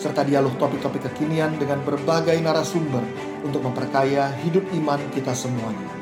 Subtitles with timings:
[0.00, 3.04] serta dialog topik-topik kekinian dengan berbagai narasumber
[3.44, 5.92] untuk memperkaya hidup iman kita semuanya.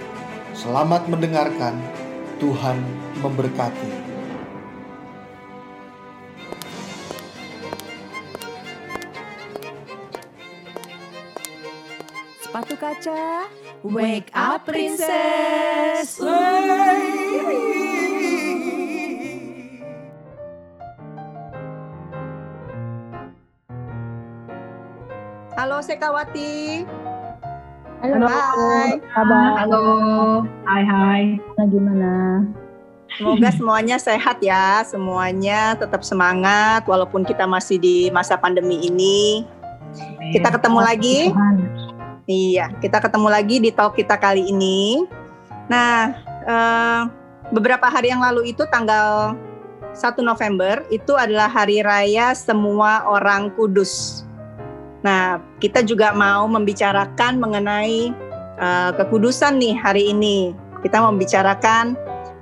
[0.55, 1.74] Selamat mendengarkan,
[2.38, 2.79] Tuhan
[3.19, 3.91] memberkati.
[12.38, 13.51] Sepatu kaca,
[13.83, 16.23] wake up princess.
[25.69, 26.81] Halo Sekawati.
[28.01, 29.05] Halo, Hai.
[29.13, 29.52] kabar?
[29.61, 29.85] Halo,
[30.65, 31.25] hai hai.
[31.60, 32.13] Nah, gimana?
[33.13, 39.45] Semoga semuanya sehat ya, semuanya tetap semangat walaupun kita masih di masa pandemi ini.
[40.33, 41.37] Kita ketemu lagi.
[42.25, 45.05] Iya, kita ketemu lagi di talk kita kali ini.
[45.69, 46.16] Nah,
[46.49, 47.01] eh,
[47.53, 49.37] beberapa hari yang lalu itu tanggal
[49.93, 54.25] 1 November itu adalah hari raya semua orang kudus.
[55.07, 58.10] Nah, kita juga mau membicarakan mengenai
[58.59, 60.54] eh, kekudusan nih hari ini.
[60.82, 61.99] Kita membicarakan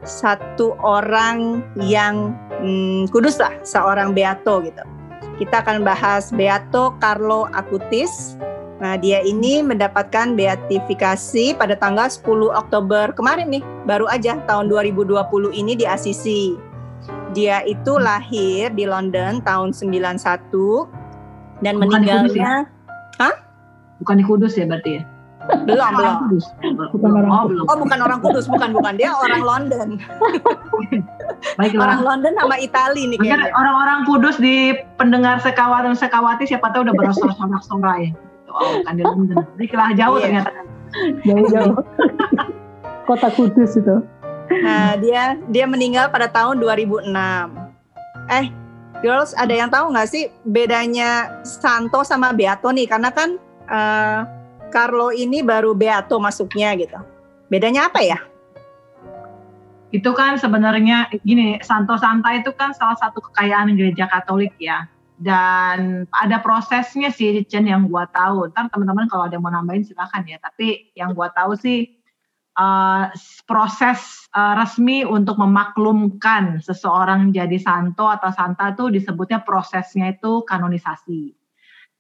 [0.07, 4.85] satu orang yang hmm, kudus lah, seorang beato gitu.
[5.37, 8.41] Kita akan bahas Beato Carlo Acutis.
[8.81, 15.53] Nah, dia ini mendapatkan beatifikasi pada tanggal 10 Oktober kemarin nih, baru aja tahun 2020
[15.53, 16.57] ini di Assisi.
[17.37, 20.96] Dia itu lahir di London tahun 91
[21.65, 22.53] dan Bukan di Kudus meninggalnya
[23.97, 25.05] Bukan di Kudus ya berarti ya?
[25.47, 26.15] belum belum.
[26.27, 26.45] Kudus.
[26.91, 27.51] Bukan orang oh, Kudus.
[27.55, 27.65] belum.
[27.71, 29.89] Oh, bukan orang Kudus, bukan bukan dia orang London.
[31.59, 31.85] Baiklah.
[31.87, 33.55] Orang London sama Itali nih kayaknya.
[33.55, 38.11] orang-orang Kudus di pendengar sekawat dan sekawati siapa tahu udah bersorak-sorai.
[38.51, 39.37] Oh, bukan di London.
[39.55, 40.25] Baiklah jauh Iya.
[40.25, 40.51] ternyata.
[41.23, 41.75] Jauh-jauh.
[43.09, 43.97] Kota Kudus itu.
[44.47, 47.07] Nah, dia dia meninggal pada tahun 2006.
[48.27, 48.51] Eh,
[49.01, 52.87] girls, ada yang tahu nggak sih bedanya Santo sama Beato nih?
[52.89, 54.21] Karena kan eh,
[54.71, 56.99] Carlo ini baru Beato masuknya gitu.
[57.49, 58.19] Bedanya apa ya?
[59.95, 64.85] Itu kan sebenarnya gini, Santo Santa itu kan salah satu kekayaan gereja Katolik ya.
[65.17, 68.53] Dan ada prosesnya sih, Chen yang gua tahu.
[68.53, 70.37] Ntar teman-teman kalau ada yang mau nambahin silakan ya.
[70.37, 71.96] Tapi yang gua tahu sih
[72.57, 73.05] eh,
[73.45, 81.37] proses eh, resmi untuk memaklumkan seseorang jadi santo atau santa tuh disebutnya prosesnya itu kanonisasi.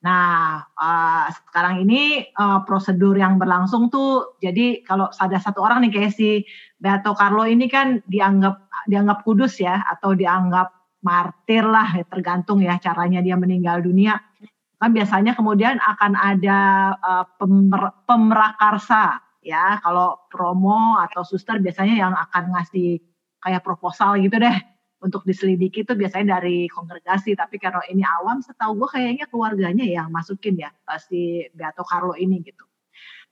[0.04, 5.92] Nah, eh, sekarang ini eh, prosedur yang berlangsung tuh jadi kalau ada satu orang nih
[5.92, 6.42] kayak si
[6.80, 12.80] Beato Carlo ini kan dianggap dianggap kudus ya atau dianggap martir lah ya, tergantung ya
[12.80, 14.18] caranya dia meninggal dunia.
[14.76, 16.60] Kan biasanya kemudian akan ada
[16.96, 22.98] eh, pemer- pemrakarsa ya kalau promo atau suster biasanya yang akan ngasih
[23.38, 24.58] kayak proposal gitu deh
[24.98, 30.10] untuk diselidiki itu biasanya dari kongregasi tapi kalau ini awam setahu gue kayaknya keluarganya yang
[30.10, 32.66] masukin ya si Beato Carlo ini gitu.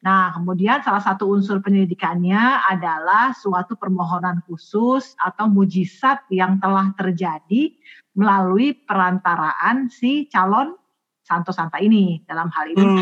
[0.04, 7.72] Nah, kemudian salah satu unsur penyelidikannya adalah suatu permohonan khusus atau mujizat yang telah terjadi
[8.12, 10.76] melalui perantaraan si calon
[11.24, 12.20] santo santa ini.
[12.28, 13.00] Dalam hal ini Hmm.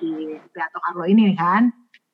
[0.00, 0.08] si
[0.56, 1.68] Beato Carlo ini kan.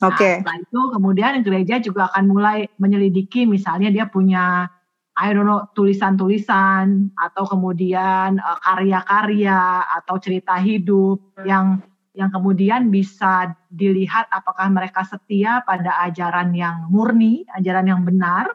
[0.04, 0.30] Nah, Oke.
[0.44, 4.68] setelah itu kemudian gereja juga akan mulai menyelidiki misalnya dia punya
[5.14, 11.80] I don't know tulisan-tulisan atau kemudian eh, karya-karya atau cerita hidup yang
[12.14, 18.54] yang kemudian bisa dilihat apakah mereka setia pada ajaran yang murni, ajaran yang benar,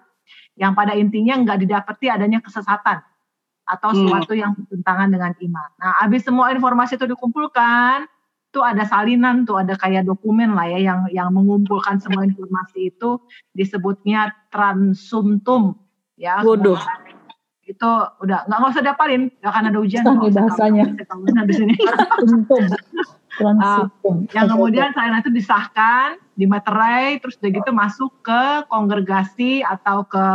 [0.56, 3.04] yang pada intinya nggak didapati adanya kesesatan
[3.68, 4.00] atau Hmm.
[4.00, 5.70] sesuatu yang bertentangan dengan iman.
[5.76, 8.08] Nah, habis semua informasi itu dikumpulkan,
[8.50, 13.22] tuh ada salinan, tuh ada kayak dokumen lah ya yang yang mengumpulkan semua informasi itu
[13.54, 15.78] disebutnya transumtum
[16.18, 16.42] ya.
[16.42, 16.82] Waduh.
[17.70, 17.90] Itu
[18.26, 20.02] udah nggak nggak usah dapalin, nggak akan ada ujian.
[20.02, 20.86] Nih bahasanya.
[22.26, 22.66] Untung.
[23.30, 24.28] Transitum.
[24.36, 30.26] yang kemudian salinan itu disahkan, dimeterai, terus udah gitu masuk ke kongregasi atau ke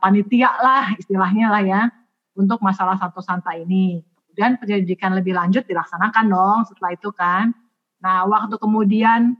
[0.00, 1.82] panitia lah istilahnya lah ya
[2.32, 4.00] untuk masalah satu santa ini.
[4.36, 7.56] Kemudian penyelidikan lebih lanjut dilaksanakan dong setelah itu kan.
[8.04, 9.32] Nah waktu kemudian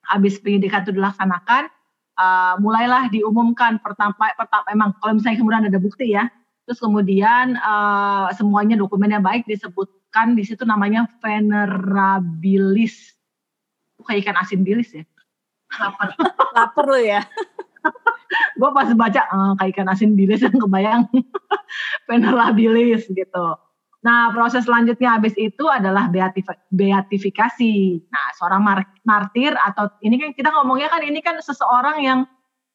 [0.00, 1.68] habis penyidikan itu dilaksanakan,
[2.16, 6.24] eh, mulailah diumumkan pertama, pertama emang kalau misalnya kemudian ada bukti ya,
[6.64, 13.12] terus kemudian eh, semuanya dokumennya baik disebutkan di situ namanya venerabilis
[14.08, 15.04] kayak ikan asin bilis ya.
[15.76, 16.16] Lapar.
[16.56, 17.20] Lapar lo ya.
[18.56, 21.04] gue pas baca eh, kayak ikan asin bilis yang kebayang
[22.08, 23.46] penerla bilis gitu.
[24.00, 28.00] Nah proses selanjutnya habis itu adalah beatif- beatifikasi.
[28.08, 32.20] Nah seorang mar- martir atau ini kan kita ngomongnya kan ini kan seseorang yang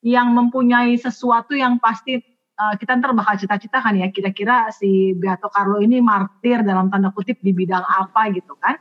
[0.06, 2.22] yang mempunyai sesuatu yang pasti
[2.56, 7.42] eh, kita ntar bakal cita-citakan ya kira-kira si Beato Carlo ini martir dalam tanda kutip
[7.42, 8.78] di bidang apa gitu kan.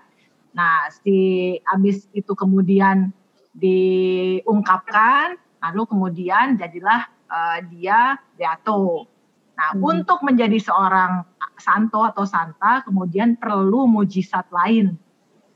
[0.52, 1.16] Nah si
[1.64, 3.08] habis itu kemudian
[3.56, 9.08] diungkapkan lalu kemudian jadilah eh, dia Beato.
[9.54, 9.86] Nah, Hmm.
[9.86, 14.96] untuk menjadi seorang santo atau santa kemudian perlu mujizat lain.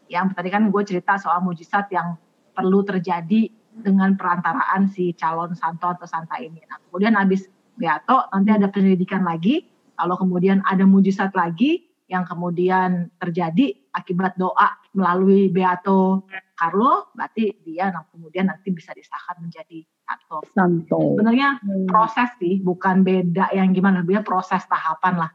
[0.09, 2.17] Yang tadi kan gue cerita soal mujizat yang
[2.57, 6.59] perlu terjadi dengan perantaraan si calon santo atau santa ini.
[6.67, 7.47] Nah, kemudian habis
[7.79, 9.63] Beato nanti ada penyelidikan lagi,
[10.03, 16.27] lalu kemudian ada mujizat lagi yang kemudian terjadi akibat doa melalui Beato
[16.59, 20.43] Carlo, berarti dia nah, kemudian nanti bisa disahkan menjadi santo.
[20.51, 20.99] Santo.
[21.15, 21.87] Sebenarnya Hmm.
[21.87, 25.31] proses sih, bukan beda yang gimana, dia proses tahapan lah.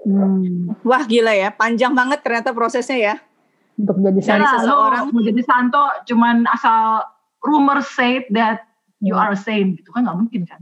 [0.00, 0.72] Hmm.
[0.80, 3.14] Wah gila ya, panjang banget ternyata prosesnya ya.
[3.76, 4.56] Untuk jadi Jadi santo.
[4.58, 5.02] seseorang.
[5.06, 7.04] lo menjadi santo cuman asal
[7.40, 8.64] rumor say that
[8.98, 9.22] you Hmm.
[9.22, 10.60] are a saint gitu kan nggak mungkin kan?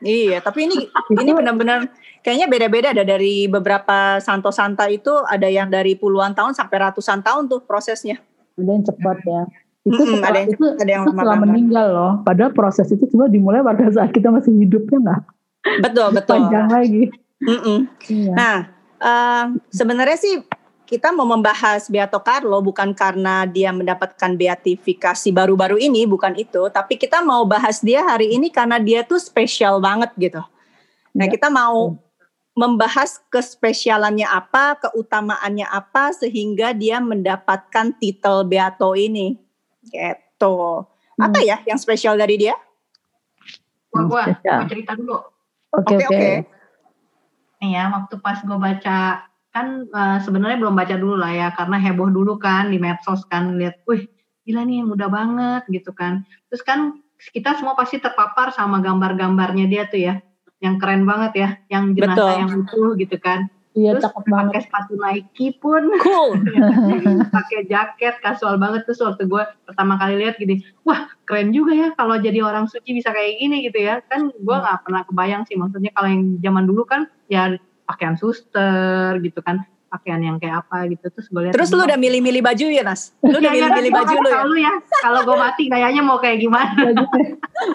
[0.00, 0.76] Iya, tapi ini
[1.22, 1.90] ini benar-benar
[2.20, 7.22] kayaknya beda-beda ada dari beberapa santo santa itu ada yang dari puluhan tahun sampai ratusan
[7.22, 8.18] tahun tuh prosesnya.
[8.54, 9.42] Ada yang cepat ya.
[9.84, 12.12] Itu Mm-mm, setelah, ada yang itu, ada yang itu setelah meninggal loh.
[12.22, 15.20] Padahal proses itu cuma dimulai pada saat kita masih hidupnya nggak
[15.82, 16.34] Betul betul.
[16.38, 17.02] panjang lagi.
[17.44, 17.78] Mm-mm.
[18.08, 18.32] Iya.
[18.32, 18.56] Nah,
[18.98, 20.34] eh, sebenarnya sih
[20.84, 27.00] kita mau membahas Beato Carlo bukan karena dia mendapatkan beatifikasi baru-baru ini, bukan itu, tapi
[27.00, 30.44] kita mau bahas dia hari ini karena dia tuh spesial banget gitu.
[31.16, 31.32] Nah, Ya.
[31.32, 31.96] kita mau
[32.54, 39.34] membahas kespesialannya apa, keutamaannya apa sehingga dia mendapatkan titel Beato ini.
[39.90, 40.56] Gitu.
[41.18, 42.54] Apa ya yang spesial dari dia?
[43.90, 45.18] Gua, gua, gua cerita dulu.
[45.74, 46.14] Oke Oke, oke.
[46.14, 46.30] oke.
[47.64, 51.80] Nih ya, waktu pas gue baca kan eh, sebenarnya belum baca dulu lah ya karena
[51.80, 54.04] heboh dulu kan di medsos kan lihat, wih
[54.44, 56.20] gila nih mudah banget gitu kan.
[56.52, 57.00] Terus kan
[57.32, 60.14] kita semua pasti terpapar sama gambar-gambarnya dia tuh ya,
[60.60, 62.36] yang keren banget ya, yang jenazah Betul.
[62.44, 63.48] yang utuh gitu kan.
[63.74, 64.46] Iya Terus cakep banget.
[64.46, 66.30] pakai sepatu Nike pun Cool.
[67.36, 71.88] pakai jaket kasual banget terus waktu gue pertama kali lihat gini wah keren juga ya
[71.92, 75.54] kalau jadi orang suci bisa kayak gini gitu ya kan gue nggak pernah kebayang sih
[75.54, 77.50] maksudnya kalau yang zaman dulu kan ya
[77.84, 79.60] pakaian suster gitu kan
[79.90, 83.14] pakaian yang kayak apa gitu terus gue lihat Terus lu udah milih-milih baju ya, Nas?
[83.20, 84.38] Lu udah Iya, iya, milih-milih baju lu ya?
[84.42, 84.72] lu ya
[85.02, 86.94] kalau gue mati kayaknya mau kayak gimana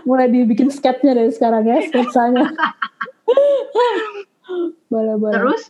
[0.03, 2.43] mulai dibikin sketnya dari sekarang ya sketsanya.
[4.89, 5.33] boleh boleh.
[5.33, 5.61] Terus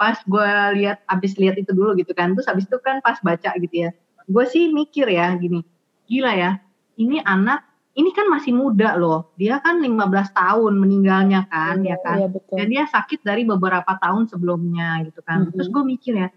[0.00, 0.50] pas gue
[0.80, 3.90] lihat abis lihat itu dulu gitu kan, terus abis itu kan pas baca gitu ya,
[4.26, 5.62] gue sih mikir ya gini,
[6.08, 6.50] gila ya,
[6.98, 7.62] ini anak,
[7.94, 12.54] ini kan masih muda loh, dia kan 15 tahun meninggalnya kan, ya kan, Iya betul.
[12.58, 15.50] dan dia sakit dari beberapa tahun sebelumnya gitu kan, Mhm.
[15.54, 16.28] terus gue mikir ya,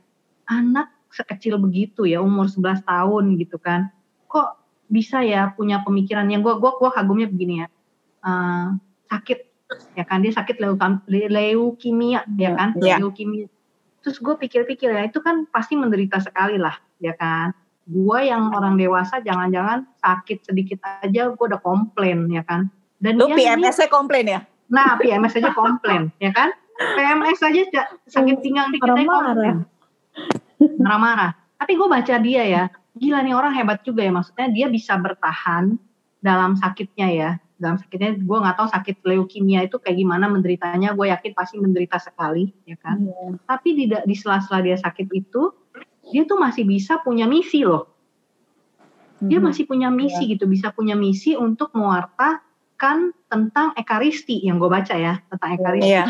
[0.45, 3.89] anak sekecil begitu ya, umur 11 tahun gitu kan,
[4.27, 7.67] kok bisa ya punya pemikiran yang gue gua, gua kagumnya begini ya,
[8.27, 8.67] eh,
[9.09, 9.54] sakit
[9.93, 12.69] ya kan dia sakit leukam- le- leukemia ya Iya, kan?
[12.79, 12.95] iya.
[12.97, 13.47] leukemia.
[13.99, 17.49] Terus gue pikir-pikir ya itu kan pasti menderita sekali lah ya kan?
[17.83, 22.69] Gue yang orang dewasa jangan-jangan sakit sedikit aja gue udah komplain ya kan?
[22.95, 24.41] Dan Lu dia ini- PMS-nya komplain ya?
[24.65, 26.49] nah PMS aja komplain ya kan?
[26.75, 29.25] PMS aja ja- sakit pinggang dikit aja Marah-marah.
[29.25, 29.57] komplain.
[30.77, 31.31] Marah-marah.
[31.55, 34.11] Tapi gue baca dia ya gila nih orang hebat juga ya.
[34.11, 35.77] Maksudnya dia bisa bertahan
[36.19, 41.07] dalam sakitnya ya dalam sakitnya gue nggak tahu sakit leukemia itu kayak gimana menderitanya gue
[41.07, 43.39] yakin pasti menderita sekali ya kan Iya.
[43.47, 45.55] tapi di, di sela-sela dia sakit itu
[46.11, 47.87] dia tuh masih bisa punya misi loh
[49.23, 49.45] dia Mhm.
[49.47, 55.23] masih punya misi gitu bisa punya misi untuk mewartakan tentang ekaristi yang gue baca ya
[55.31, 56.05] tentang ekaristi Iya.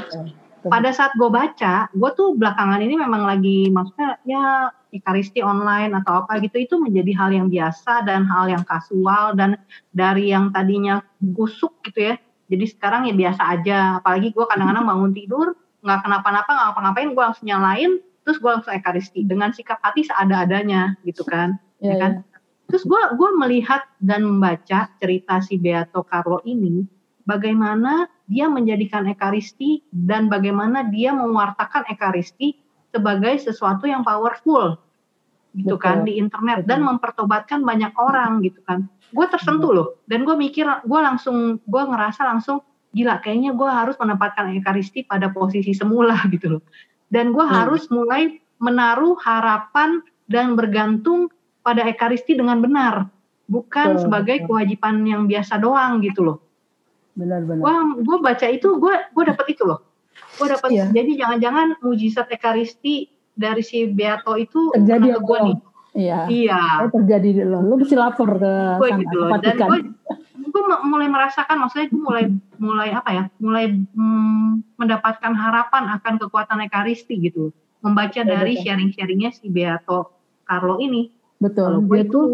[0.70, 6.24] Pada saat gue baca gue tuh belakangan ini memang lagi maksudnya ya ekaristi online atau
[6.24, 9.60] apa gitu itu menjadi hal yang biasa dan hal yang kasual dan
[9.92, 11.04] dari yang tadinya
[11.36, 12.16] kusuk gitu ya.
[12.46, 14.00] Jadi sekarang ya biasa aja.
[14.00, 15.48] Apalagi gue kadang-kadang bangun tidur
[15.84, 17.92] nggak kenapa-napa nggak ngapa-ngapain gue langsung nyalain
[18.26, 22.12] terus gue langsung ekaristi dengan sikap hati seada-adanya gitu kan Iya, ya kan?
[22.66, 26.82] Terus gue gua melihat dan membaca cerita si Beato Carlo ini,
[27.26, 32.58] bagaimana dia menjadikan ekaristi dan bagaimana dia mewartakan ekaristi
[32.90, 34.80] sebagai sesuatu yang powerful,
[35.54, 35.84] gitu Betul.
[35.84, 36.90] kan di internet dan Betul.
[36.96, 38.88] mempertobatkan banyak orang gitu kan.
[39.12, 42.64] Gue tersentuh loh dan gue mikir, gue langsung, gue ngerasa langsung
[42.96, 46.64] gila kayaknya gue harus menempatkan ekaristi pada posisi semula gitu loh.
[47.12, 47.52] Dan gue Hmm.
[47.52, 50.00] harus mulai menaruh harapan
[50.32, 51.28] dan bergantung
[51.62, 53.10] pada ekaristi dengan benar
[53.46, 56.38] bukan Betul, sebagai kewajiban yang biasa doang gitu loh.
[57.16, 57.64] Benar-benar.
[57.64, 59.80] Wah, gue baca itu, gue gue dapat itu loh.
[60.36, 60.70] Gue dapat.
[60.72, 60.86] Iya.
[60.92, 65.58] Jadi jangan-jangan mujizat ekaristi dari si Beato itu Terjadi ke gue nih.
[65.96, 66.20] Iya.
[66.28, 66.62] Iya.
[66.88, 67.64] Eh, terjadi di lo.
[67.64, 68.54] Lo mesti lapor ke
[68.84, 69.30] gue gitu loh.
[69.40, 69.80] Dan gue
[70.46, 72.26] gue mulai merasakan, maksudnya gue mulai
[72.60, 77.52] mulai apa ya, mulai mm, mendapatkan harapan akan kekuatan ekaristi gitu.
[77.84, 81.12] Membaca Betul, dari sharing-sharingnya si Beato Carlo ini.
[81.40, 81.92] Kalau Betul.
[81.92, 82.28] gue Dia itu tuh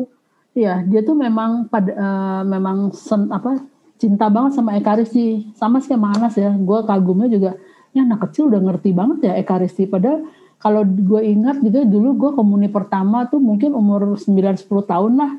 [0.52, 3.64] Iya, dia tuh memang pada eh, memang sen, apa
[4.02, 5.54] cinta banget sama Ekaristi.
[5.54, 6.50] Sama sih sama Anas ya.
[6.50, 7.54] Gue kagumnya juga,
[7.94, 9.86] ya anak kecil udah ngerti banget ya Ekaristi.
[9.86, 10.26] Padahal
[10.58, 15.32] kalau gue ingat gitu ya, dulu gue komuni pertama tuh mungkin umur 9-10 tahun lah.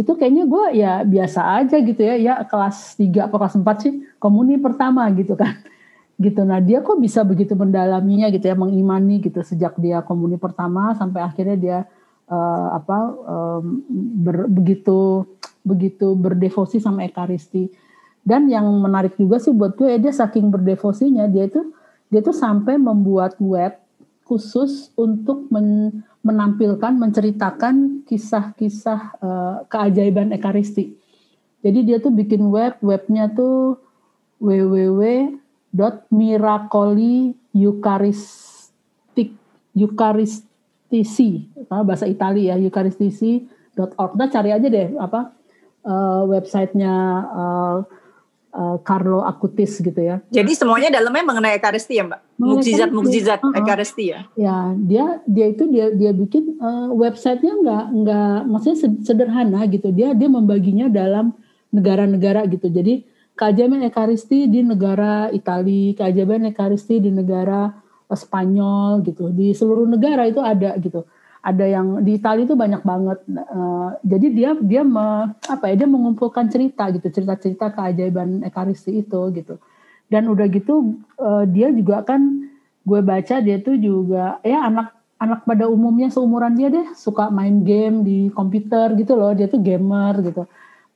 [0.00, 2.16] Itu kayaknya gue ya biasa aja gitu ya.
[2.16, 5.60] Ya kelas 3 atau kelas 4 sih komuni pertama gitu kan.
[6.14, 6.46] Gitu.
[6.46, 11.26] Nah dia kok bisa begitu mendalaminya gitu ya, mengimani gitu sejak dia komuni pertama sampai
[11.26, 11.78] akhirnya dia
[12.30, 13.82] eh, apa em,
[14.22, 15.26] ber- begitu
[15.64, 17.72] begitu berdevosi sama ekaristi.
[18.24, 21.60] Dan yang menarik juga sih buat gue dia saking berdevosinya dia itu
[22.08, 23.76] dia tuh sampai membuat web
[24.24, 30.96] khusus untuk men- menampilkan menceritakan kisah-kisah eh, keajaiban ekaristi.
[31.64, 33.76] Jadi dia tuh bikin web webnya tuh
[34.40, 39.32] www.miracoli eucharistic
[39.72, 45.32] eucharistisi ah, bahasa Italia ya eucharistisi.org nah cari aja deh apa
[45.84, 46.94] eh, websitenya
[47.30, 47.78] eh,
[48.54, 52.20] eh, Carlo Acutis gitu ya Jadi semuanya dalamnya mengenai ekaristi ya, Mbak.
[52.40, 53.52] Mengenai Mukjizat-mukjizat ekaristi.
[53.52, 53.62] Uh-uh.
[53.62, 54.20] ekaristi ya.
[54.34, 59.92] ya dia dia itu dia dia bikin eh, websitenya nggak nggak maksudnya sed- sederhana gitu
[59.92, 61.36] dia dia membaginya dalam
[61.74, 63.02] negara-negara gitu jadi
[63.34, 67.74] keajaiban ekaristi di negara Italia keajaiban ekaristi di negara
[68.14, 71.02] Spanyol gitu di seluruh negara itu ada gitu
[71.44, 75.88] ada yang di Italia itu banyak banget Eh, jadi dia dia me- apa ya dia
[75.88, 79.60] mengumpulkan cerita gitu cerita-cerita keajaiban ekaristi itu gitu.
[80.08, 82.48] Dan udah gitu eh, dia juga kan
[82.84, 87.64] gue baca dia tuh juga ya anak anak pada umumnya seumuran dia deh suka main
[87.64, 90.42] game di komputer gitu loh dia tuh gamer gitu.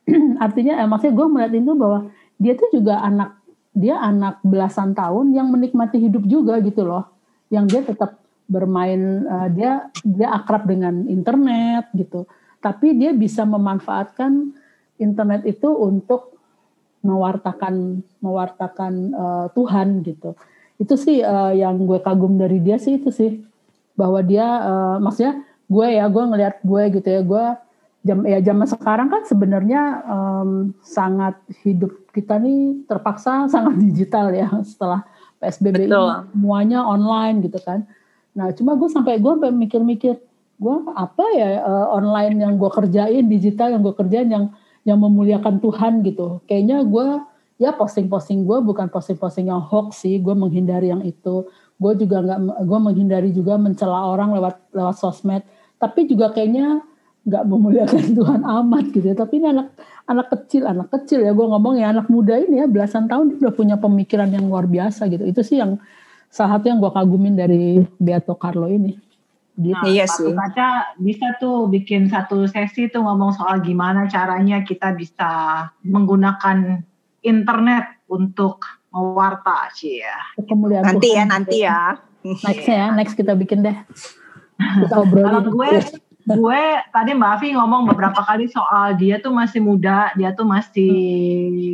[0.45, 1.99] Artinya eh, maksudnya gue melihat itu bahwa
[2.41, 3.37] dia tuh juga anak
[3.73, 7.05] dia anak belasan tahun yang menikmati hidup juga gitu loh.
[7.53, 8.18] Yang dia tetap
[8.49, 12.25] bermain eh, dia dia akrab dengan internet gitu.
[12.59, 14.51] Tapi dia bisa memanfaatkan
[14.99, 16.35] internet itu untuk
[17.05, 20.35] mewartakan mewartakan eh, Tuhan gitu.
[20.81, 23.39] Itu sih eh, yang gue kagum dari dia sih itu sih.
[23.95, 27.45] Bahwa dia eh, maksudnya gue ya gue ngelihat gue gitu ya gue
[27.99, 34.49] jam ya zaman sekarang kan sebenarnya em, sangat hidup kita nih terpaksa sangat digital ya
[34.65, 35.05] setelah
[35.39, 36.09] PSBB ini Betul.
[36.33, 37.85] semuanya online gitu kan
[38.39, 40.15] nah cuma gue sampai gue sampai mikir-mikir
[40.59, 44.45] gue apa ya eh, online yang gue kerjain digital yang gue kerjain yang
[44.87, 46.43] yang memuliakan Tuhan gitu.
[46.47, 47.07] Kayaknya gue
[47.59, 51.47] ya posting-posting gue bukan posting-posting yang hoax sih gue menghindari yang itu.
[51.79, 55.43] Gue juga nggak gue menghindari juga mencela orang lewat lewat sosmed.
[55.79, 56.83] Tapi juga kayaknya
[57.23, 59.15] nggak memuliakan Tuhan amat gitu ya.
[59.15, 59.75] tapi ini anak
[60.07, 61.31] anak kecil anak kecil ya.
[61.35, 64.65] Gue ngomong ya anak muda ini ya belasan tahun dia udah punya pemikiran yang luar
[64.67, 65.23] biasa gitu.
[65.27, 65.79] Itu sih yang
[66.29, 68.93] salah satu yang gue kagumin dari Beato Carlo ini
[69.59, 70.31] gitu Nah, Iya sih.
[70.31, 76.79] Kaca bisa tuh bikin satu sesi tuh ngomong soal gimana caranya kita bisa menggunakan
[77.19, 80.17] internet untuk mewarta sih ya.
[80.39, 81.99] kemuliaan Nanti ya, nanti ya.
[82.19, 83.77] nextnya ya next kita bikin deh
[84.59, 85.71] kita Kalau obrolin gue
[86.29, 86.61] gue
[86.93, 90.93] tadi Mbak Afi ngomong beberapa kali soal dia tuh masih muda, dia tuh masih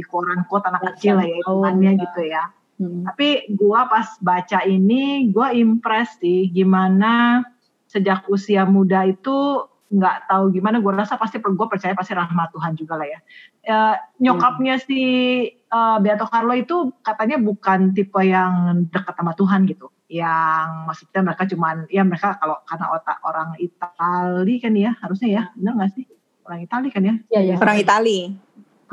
[0.08, 2.44] quote unquote anak kecil lah ya Tahun, gitu ya.
[2.76, 3.08] Hmm.
[3.08, 7.44] Tapi gua pas baca ini, gua impress sih gimana
[7.88, 10.84] sejak usia muda itu nggak tahu gimana.
[10.84, 13.20] Gue rasa pasti gue percaya pasti rahmat Tuhan juga lah ya.
[13.64, 15.02] Eh, nyokapnya si
[15.56, 19.88] eh, Beato Carlo itu katanya bukan tipe yang dekat sama Tuhan gitu.
[20.12, 25.44] Yang maksudnya mereka cuman ya mereka kalau karena otak orang Itali kan ya harusnya ya
[25.58, 26.06] benar nggak sih
[26.46, 27.16] orang Itali kan ya?
[27.34, 28.20] ya ya Orang Itali.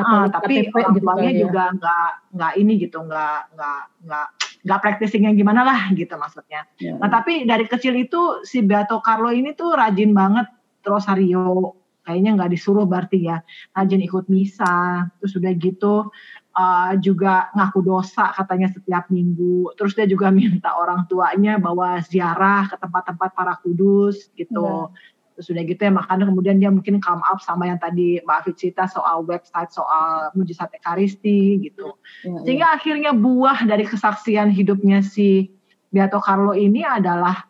[0.00, 1.40] Ah, tapi KTP orang gitu tuanya ya.
[1.44, 4.28] juga nggak nggak ini gitu nggak nggak nggak
[4.62, 6.64] nggak practicing yang gimana lah gitu maksudnya.
[6.80, 6.96] Ya.
[6.96, 10.48] Nah tapi dari kecil itu si Beato Carlo ini tuh rajin banget
[10.86, 13.38] rosario kayaknya nggak disuruh berarti ya
[13.78, 16.10] rajin ikut misa terus udah gitu
[16.58, 22.66] uh, juga ngaku dosa katanya setiap minggu terus dia juga minta orang tuanya bawa ziarah
[22.66, 24.90] ke tempat-tempat para kudus gitu.
[25.34, 28.54] Terus udah gitu ya makanya kemudian dia mungkin come up sama yang tadi Mbak Afid
[28.60, 31.96] cerita soal website soal mujizat ekaristi gitu.
[32.22, 32.40] Ya, ya.
[32.44, 35.48] Sehingga akhirnya buah dari kesaksian hidupnya si
[35.92, 37.48] Beato Carlo ini adalah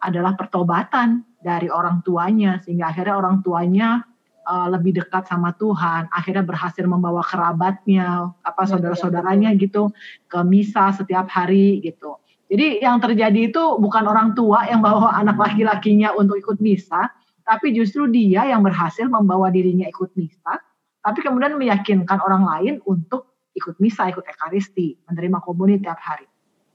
[0.00, 4.04] adalah pertobatan dari orang tuanya sehingga akhirnya orang tuanya
[4.50, 9.94] uh, lebih dekat sama Tuhan, akhirnya berhasil membawa kerabatnya, apa Ya, saudara-saudaranya gitu
[10.26, 12.20] ke misa setiap hari gitu.
[12.50, 17.06] Jadi yang terjadi itu bukan orang tua yang bawa anak laki-lakinya untuk ikut misa,
[17.44, 20.60] tapi justru dia yang berhasil membawa dirinya ikut misa,
[21.00, 26.28] tapi kemudian meyakinkan orang lain untuk ikut misa, ikut ekaristi, menerima komuni tiap hari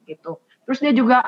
[0.06, 0.42] gitu.
[0.66, 1.22] Terus dia juga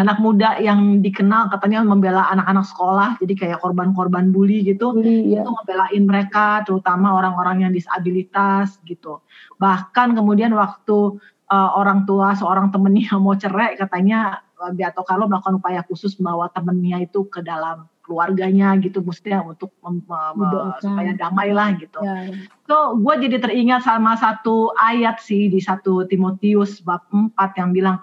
[0.00, 4.96] anak muda yang dikenal katanya membela anak-anak sekolah, jadi kayak korban-korban bully gitu.
[4.96, 5.44] Bully, ya.
[5.44, 9.20] Itu ngebelain mereka, terutama orang-orang yang disabilitas gitu.
[9.60, 11.20] Bahkan kemudian waktu
[11.52, 14.40] uh, orang tua seorang temennya mau cerai, katanya
[14.72, 20.04] Beato Carlo melakukan upaya khusus membawa temennya itu ke dalam keluarganya gitu, maksudnya untuk mem-
[20.04, 21.96] mem- supaya damai lah gitu.
[22.04, 22.28] Ya,
[22.68, 27.96] So, gue jadi teringat sama satu ayat sih di satu Timotius bab 4 yang bilang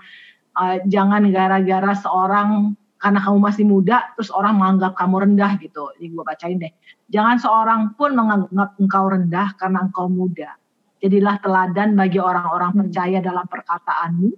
[0.57, 5.87] eh, jangan gara-gara seorang karena kamu masih muda terus orang menganggap kamu rendah gitu.
[5.95, 6.73] Jadi gue bacain deh.
[7.07, 10.57] Jangan seorang pun menganggap engkau rendah karena engkau muda.
[10.99, 12.79] Jadilah teladan bagi orang-orang Hmm.
[12.83, 14.29] percaya dalam perkataanmu,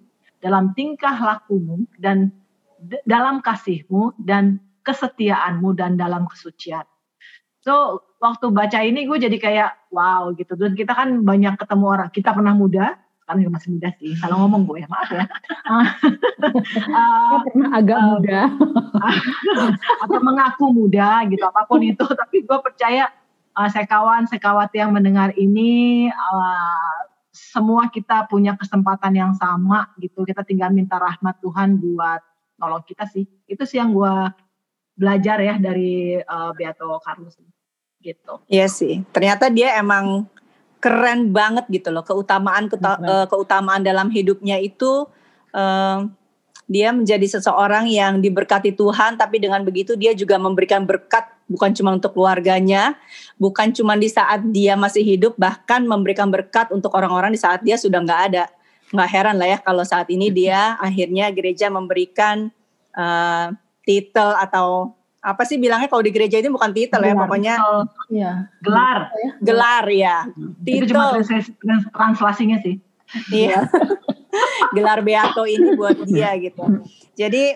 [0.43, 2.29] dalam tingkah lakumu dan
[3.05, 6.85] dalam kasihmu dan kesetiaanmu dan dalam kesucian.
[7.61, 10.57] So waktu baca ini gue jadi kayak wow gitu.
[10.57, 12.09] Dan kita kan banyak ketemu orang.
[12.09, 14.11] Kita pernah muda, sekarang juga masih muda sih.
[14.17, 15.25] Salah ngomong gue, maaf ya.
[16.41, 18.41] Uh, pernah agak Um, muda.
[20.03, 22.01] atau mengaku muda gitu, apa pun itu.
[22.21, 23.13] Tapi gue percaya
[23.53, 26.97] uh, sekawan sekawati yang mendengar ini uh,
[27.29, 30.25] semua kita punya kesempatan yang sama gitu.
[30.25, 32.21] Kita tinggal minta rahmat Tuhan buat
[32.57, 33.23] nolong kita sih.
[33.45, 34.13] Itu sih yang gue
[35.01, 37.33] belajar ya dari uh, Beato Carlos
[38.01, 38.41] gitu.
[38.45, 39.01] Iya sih.
[39.09, 40.29] Ternyata dia emang
[40.81, 42.05] keren banget gitu loh.
[42.05, 43.09] Keutamaan keta- Keren.
[43.09, 45.05] eh, keutamaan dalam hidupnya itu
[45.53, 45.99] eh,
[46.71, 51.91] dia menjadi seseorang yang diberkati Tuhan, tapi dengan begitu dia juga memberikan berkat bukan cuma
[51.91, 52.95] untuk keluarganya,
[53.35, 57.75] bukan cuma di saat dia masih hidup, bahkan memberikan berkat untuk orang-orang di saat dia
[57.75, 58.45] sudah nggak ada.
[58.95, 62.49] Nggak heran lah ya kalau saat ini dia akhirnya gereja memberikan
[63.81, 67.21] titel atau apa sih bilangnya kalau di gereja itu bukan titel ya, Gelar.
[67.21, 67.55] pokoknya
[68.09, 68.31] Iya.
[68.59, 68.97] Gelar.
[69.37, 70.17] gelar ya.
[70.65, 71.21] Itu cuma Titel.
[71.21, 71.55] translasi-
[71.89, 72.81] translasinya sih.
[73.29, 73.69] Iya.
[74.75, 76.63] Gelar Beato ini buat dia gitu.
[77.13, 77.53] Jadi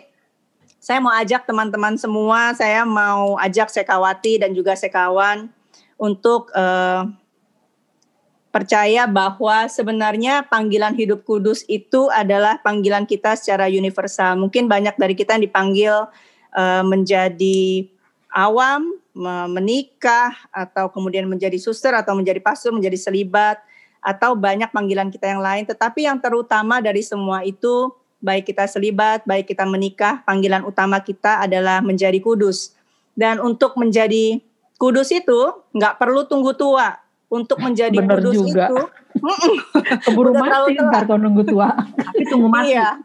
[0.78, 5.50] saya mau ajak teman-teman semua, saya mau ajak Sekawati dan juga Sekawan
[5.98, 7.02] untuk eh,
[8.56, 14.40] percaya bahwa sebenarnya panggilan hidup kudus itu adalah panggilan kita secara universal.
[14.40, 16.08] Mungkin banyak dari kita yang dipanggil
[16.56, 17.92] eh, menjadi
[18.32, 23.60] awam, me- menikah, atau kemudian menjadi suster, atau menjadi pastor, menjadi selibat,
[24.00, 25.68] atau banyak panggilan kita yang lain.
[25.68, 27.92] Tetapi yang terutama dari semua itu,
[28.24, 32.72] baik kita selibat, baik kita menikah, panggilan utama kita adalah menjadi kudus.
[33.20, 34.40] Dan untuk menjadi
[34.80, 37.05] kudus itu nggak perlu tunggu tua.
[37.36, 38.66] Untuk menjadi Bener kudus juga.
[38.72, 38.80] itu,
[40.08, 41.76] Keburu mati ntar kalau nunggu tua.
[41.76, 42.72] Tapi tunggu mati.
[42.72, 42.96] iya,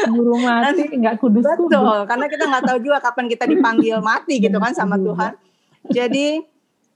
[0.00, 1.68] Keburu mati nggak kudus-kudus.
[1.68, 1.98] betul.
[2.08, 5.36] Karena kita nggak tahu juga kapan kita dipanggil mati gitu kan sama Tuhan.
[5.92, 6.40] Jadi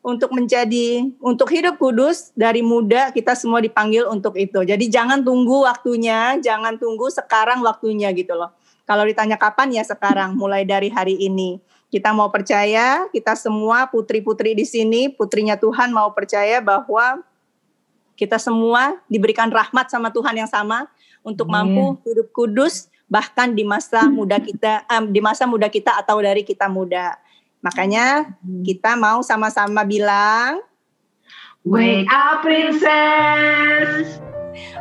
[0.01, 4.65] untuk menjadi untuk hidup kudus dari muda kita semua dipanggil untuk itu.
[4.65, 8.57] Jadi jangan tunggu waktunya, jangan tunggu sekarang waktunya gitu loh.
[8.89, 11.61] Kalau ditanya kapan ya sekarang, mulai dari hari ini.
[11.91, 17.19] Kita mau percaya, kita semua putri-putri di sini, putrinya Tuhan mau percaya bahwa
[18.15, 20.87] kita semua diberikan rahmat sama Tuhan yang sama
[21.27, 21.75] untuk Amin.
[21.75, 26.47] mampu hidup kudus bahkan di masa muda kita em, di masa muda kita atau dari
[26.47, 27.19] kita muda.
[27.61, 30.63] Makanya kita mau sama-sama bilang
[31.61, 34.17] Wake up princess.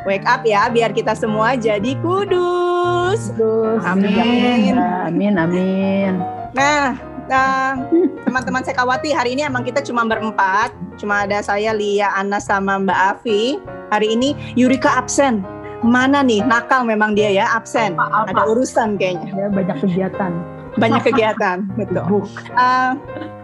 [0.08, 3.36] wake up ya biar kita semua jadi kudus.
[3.36, 3.84] Kudus.
[3.84, 4.80] Amin.
[4.80, 6.14] Amin, amin.
[6.16, 6.98] Nah, nah,
[8.26, 13.00] teman-teman Sekawati hari ini emang kita cuma berempat, cuma ada saya Lia, Ana sama Mbak
[13.16, 13.62] Avi.
[13.90, 15.42] Hari ini Yurika absen.
[15.82, 16.44] Mana nih?
[16.44, 17.98] Nakal memang dia ya, absen.
[17.98, 18.30] Apa?
[18.30, 19.30] Ada urusan kayaknya.
[19.34, 20.32] Ya, banyak kegiatan.
[20.78, 22.28] Banyak kegiatan, betul.
[22.54, 22.94] Uh,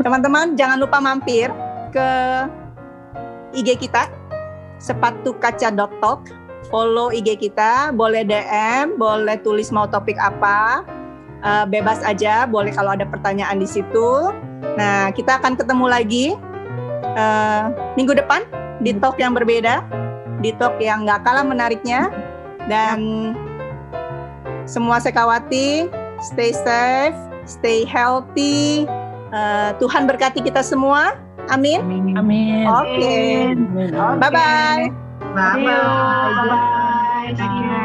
[0.06, 1.50] teman-teman jangan lupa mampir
[1.90, 2.10] ke
[3.56, 4.12] IG kita
[4.78, 6.28] sepatukaca.talk
[6.68, 10.84] follow IG kita boleh DM boleh tulis mau topik apa
[11.46, 14.34] Uh, bebas aja boleh kalau ada pertanyaan di situ.
[14.76, 16.26] Nah kita akan ketemu lagi
[17.14, 18.42] uh, minggu depan
[18.82, 19.86] di talk yang berbeda
[20.42, 22.10] di talk yang nggak kalah menariknya.
[22.66, 23.32] Dan
[24.66, 25.86] semua sekawati
[26.18, 27.14] stay safe
[27.46, 28.90] stay healthy
[29.36, 31.20] Uh, Tuhan berkati kita semua.
[31.52, 31.84] Amin.
[32.16, 32.66] Amin.
[32.66, 32.96] oke.
[32.96, 33.68] Amin.
[34.18, 34.88] bye bye
[35.36, 35.68] Bye bye.
[37.36, 37.85] Bye bye.